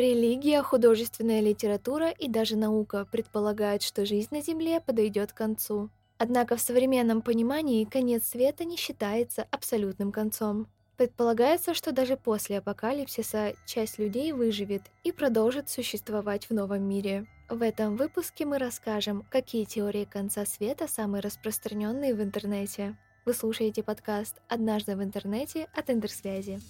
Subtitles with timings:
[0.00, 5.90] Религия, художественная литература и даже наука предполагают, что жизнь на Земле подойдет к концу.
[6.18, 10.66] Однако в современном понимании конец света не считается абсолютным концом.
[10.96, 17.26] Предполагается, что даже после апокалипсиса часть людей выживет и продолжит существовать в новом мире.
[17.50, 22.96] В этом выпуске мы расскажем, какие теории конца света самые распространенные в интернете.
[23.26, 26.60] Вы слушаете подкаст «Однажды в интернете» от Интерсвязи.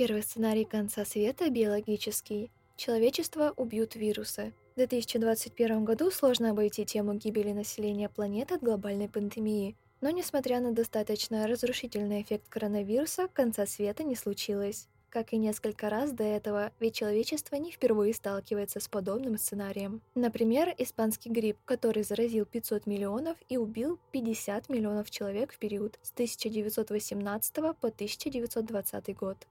[0.00, 2.50] Первый сценарий конца света биологический.
[2.74, 4.54] Человечество убьют вирусы.
[4.72, 9.76] В 2021 году сложно обойти тему гибели населения планеты от глобальной пандемии.
[10.00, 14.88] Но несмотря на достаточно разрушительный эффект коронавируса, конца света не случилось.
[15.10, 20.00] Как и несколько раз до этого, ведь человечество не впервые сталкивается с подобным сценарием.
[20.14, 26.10] Например, испанский грипп, который заразил 500 миллионов и убил 50 миллионов человек в период с
[26.12, 29.46] 1918 по 1920 год.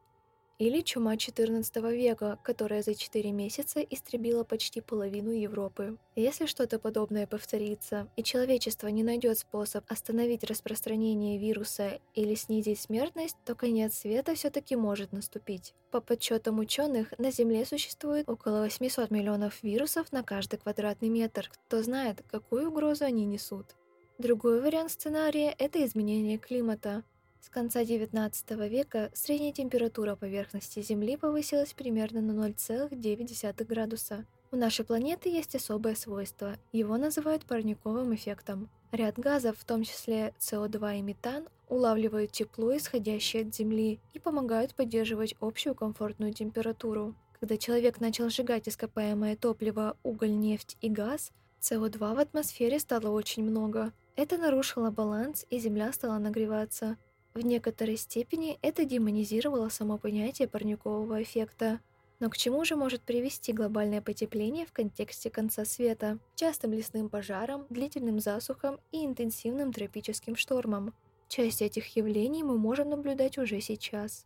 [0.59, 5.97] Или чума XIV века, которая за 4 месяца истребила почти половину Европы.
[6.17, 13.37] Если что-то подобное повторится, и человечество не найдет способ остановить распространение вируса или снизить смертность,
[13.45, 15.73] то конец света все-таки может наступить.
[15.91, 21.49] По подсчетам ученых, на Земле существует около 800 миллионов вирусов на каждый квадратный метр.
[21.67, 23.77] Кто знает, какую угрозу они несут.
[24.17, 27.05] Другой вариант сценария– это изменение климата.
[27.41, 34.25] С конца XIX века средняя температура поверхности Земли повысилась примерно на 0,9 градуса.
[34.51, 36.57] У нашей планеты есть особое свойство.
[36.71, 38.69] Его называют парниковым эффектом.
[38.91, 44.75] Ряд газов, в том числе СО2 и метан, улавливают тепло, исходящее от Земли, и помогают
[44.75, 47.15] поддерживать общую комфортную температуру.
[47.39, 53.43] Когда человек начал сжигать ископаемое топливо, уголь, нефть и газ, СО2 в атмосфере стало очень
[53.43, 53.93] много.
[54.15, 56.97] Это нарушило баланс, и Земля стала нагреваться.
[57.39, 61.79] В некоторой степени это демонизировало само понятие парникового эффекта.
[62.19, 66.19] Но к чему же может привести глобальное потепление в контексте конца света?
[66.35, 70.93] Частым лесным пожарам, длительным засухам и интенсивным тропическим штормам.
[71.29, 74.25] Часть этих явлений мы можем наблюдать уже сейчас.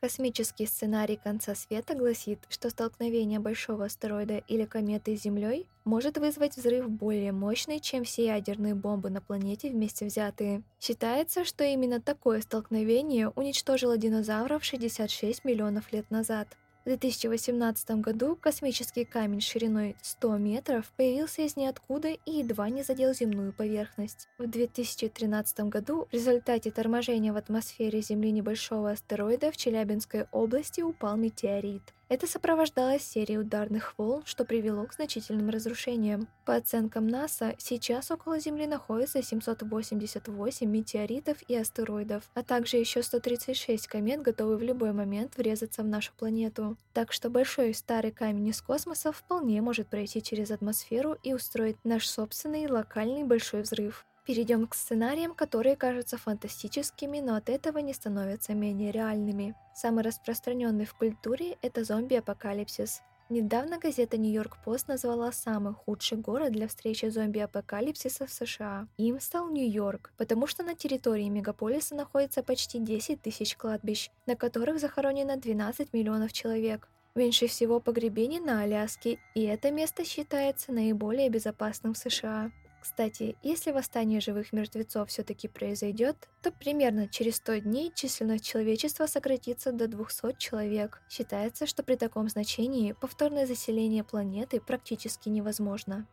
[0.00, 6.56] Космический сценарий конца света гласит, что столкновение большого астероида или кометы с Землей может вызвать
[6.56, 10.62] взрыв более мощный, чем все ядерные бомбы на планете вместе взятые.
[10.80, 16.48] Считается, что именно такое столкновение уничтожило динозавров 66 миллионов лет назад.
[16.84, 23.14] В 2018 году космический камень шириной 100 метров появился из ниоткуда и едва не задел
[23.14, 24.28] земную поверхность.
[24.36, 31.16] В 2013 году в результате торможения в атмосфере Земли небольшого астероида в Челябинской области упал
[31.16, 31.94] метеорит.
[32.14, 36.28] Это сопровождалось серией ударных волн, что привело к значительным разрушениям.
[36.44, 43.88] По оценкам НАСА, сейчас около Земли находится 788 метеоритов и астероидов, а также еще 136
[43.88, 46.76] комет, готовы в любой момент врезаться в нашу планету.
[46.92, 52.06] Так что большой старый камень из космоса вполне может пройти через атмосферу и устроить наш
[52.06, 54.06] собственный локальный большой взрыв.
[54.26, 59.54] Перейдем к сценариям, которые кажутся фантастическими, но от этого не становятся менее реальными.
[59.74, 63.02] Самый распространенный в культуре– это зомби-апокалипсис.
[63.28, 68.86] Недавно газета «Нью-Йорк Пост» назвала самый худший город для встречи зомби-апокалипсиса в США.
[68.96, 74.80] Им стал Нью-Йорк, потому что на территории мегаполиса находится почти 10 тысяч кладбищ, на которых
[74.80, 76.88] захоронено 12 миллионов человек.
[77.14, 82.50] Меньше всего погребений на Аляске, и это место считается наиболее безопасным в США.
[82.84, 89.72] Кстати, если восстание живых мертвецов все-таки произойдет, то примерно через 100 дней численность человечества сократится
[89.72, 91.00] до 200 человек.
[91.08, 96.06] Считается, что при таком значении повторное заселение планеты практически невозможно.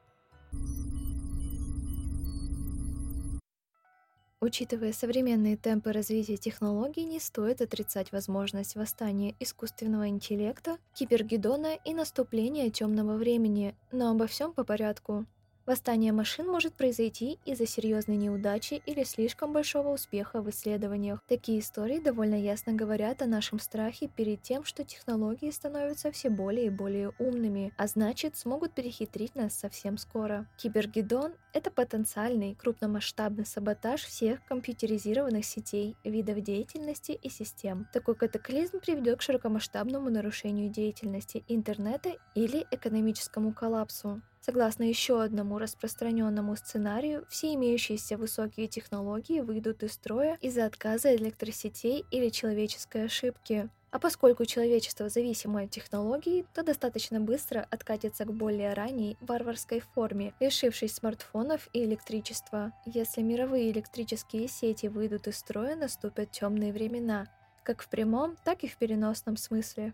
[4.39, 12.69] Учитывая современные темпы развития технологий, не стоит отрицать возможность восстания искусственного интеллекта, кибергедона и наступления
[12.69, 15.25] темного времени, но обо всем по порядку.
[15.71, 21.21] Восстание машин может произойти из-за серьезной неудачи или слишком большого успеха в исследованиях.
[21.29, 26.65] Такие истории довольно ясно говорят о нашем страхе перед тем, что технологии становятся все более
[26.65, 30.45] и более умными, а значит смогут перехитрить нас совсем скоро.
[30.57, 37.87] Кибергедон— это потенциальный крупномасштабный саботаж всех компьютеризированных сетей, видов деятельности и систем.
[37.93, 44.21] Такой катаклизм приведет к широкомасштабному нарушению деятельности интернета или экономическому коллапсу.
[44.41, 52.05] Согласно еще одному распространенному сценарию, все имеющиеся высокие технологии выйдут из строя из-за отказа электросетей
[52.09, 53.69] или человеческой ошибки.
[53.91, 60.33] А поскольку человечество зависимо от технологий, то достаточно быстро откатится к более ранней варварской форме,
[60.39, 62.71] лишившись смартфонов и электричества.
[62.85, 67.27] Если мировые электрические сети выйдут из строя, наступят темные времена,
[67.63, 69.93] как в прямом, так и в переносном смысле.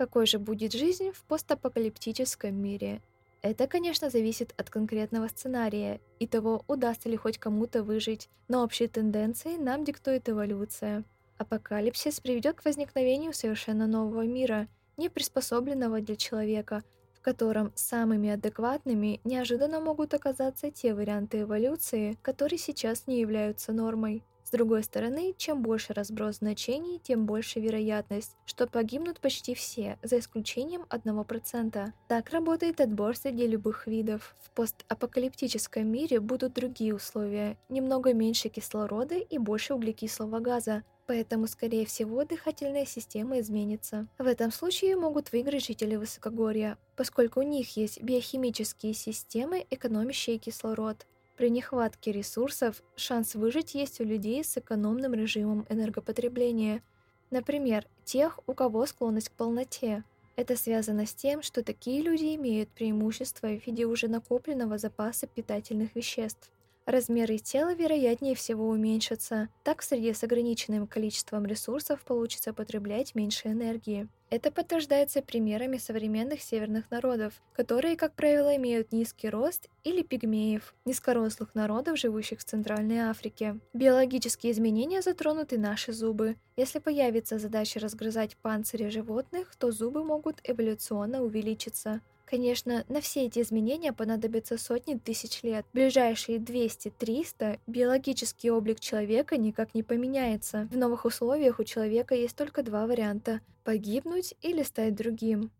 [0.00, 3.02] Какой же будет жизнь в постапокалиптическом мире?
[3.42, 8.88] Это, конечно, зависит от конкретного сценария и того, удастся ли хоть кому-то выжить, но общие
[8.88, 11.04] тенденции нам диктует эволюция.
[11.36, 16.82] Апокалипсис приведет к возникновению совершенно нового мира, не приспособленного для человека,
[17.12, 24.24] в котором самыми адекватными неожиданно могут оказаться те варианты эволюции, которые сейчас не являются нормой.
[24.50, 30.18] С другой стороны, чем больше разброс значений, тем больше вероятность, что погибнут почти все, за
[30.18, 31.92] исключением 1%.
[32.08, 34.34] Так работает отбор среди любых видов.
[34.42, 41.86] В постапокалиптическом мире будут другие условия, немного меньше кислорода и больше углекислого газа, поэтому, скорее
[41.86, 44.08] всего, дыхательная система изменится.
[44.18, 51.06] В этом случае могут выиграть жители высокогорья, поскольку у них есть биохимические системы, экономящие кислород.
[51.40, 56.82] При нехватке ресурсов шанс выжить есть у людей с экономным режимом энергопотребления,
[57.30, 60.04] например, тех, у кого склонность к полноте.
[60.36, 65.94] Это связано с тем, что такие люди имеют преимущество в виде уже накопленного запаса питательных
[65.94, 66.52] веществ.
[66.90, 73.46] Размеры тела вероятнее всего уменьшатся, так в среде с ограниченным количеством ресурсов получится потреблять меньше
[73.46, 74.08] энергии.
[74.28, 81.54] Это подтверждается примерами современных северных народов, которые, как правило, имеют низкий рост или пигмеев, низкорослых
[81.54, 83.60] народов, живущих в Центральной Африке.
[83.72, 86.34] Биологические изменения затронут и наши зубы.
[86.56, 92.00] Если появится задача разгрызать панцири животных, то зубы могут эволюционно увеличиться.
[92.30, 95.66] Конечно, на все эти изменения понадобятся сотни тысяч лет.
[95.72, 100.68] В ближайшие 200-300 биологический облик человека никак не поменяется.
[100.70, 105.50] В новых условиях у человека есть только два варианта– погибнуть или стать другим.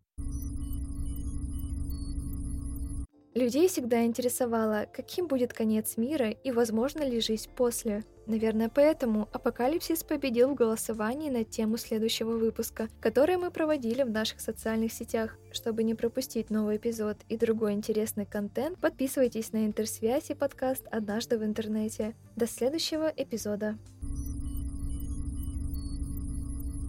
[3.33, 8.03] Людей всегда интересовало, каким будет конец мира и возможно ли жизнь после.
[8.27, 14.41] Наверное, поэтому Апокалипсис победил в голосовании на тему следующего выпуска, который мы проводили в наших
[14.41, 15.37] социальных сетях.
[15.53, 21.37] Чтобы не пропустить новый эпизод и другой интересный контент, подписывайтесь на интерсвязь и подкаст «Однажды
[21.37, 22.15] в интернете».
[22.35, 23.77] До следующего эпизода.